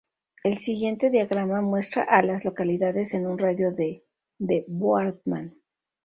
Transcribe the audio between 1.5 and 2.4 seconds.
muestra a